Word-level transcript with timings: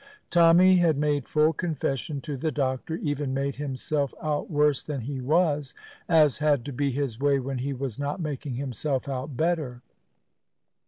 Tommy 0.31 0.77
had 0.77 0.97
made 0.97 1.27
full 1.29 1.53
confession 1.53 2.21
to 2.21 2.35
the 2.35 2.49
doctor, 2.51 2.95
even 2.95 3.35
made 3.35 3.57
himself 3.57 4.15
out 4.19 4.49
worse 4.49 4.81
than 4.81 5.01
he 5.01 5.21
was, 5.21 5.75
as 6.09 6.39
had 6.39 6.65
to 6.65 6.73
be 6.73 6.89
his 6.89 7.19
way 7.19 7.37
when 7.37 7.59
he 7.59 7.71
was 7.71 7.99
not 7.99 8.19
making 8.19 8.55
himself 8.55 9.07
out 9.07 9.37
better. 9.37 9.83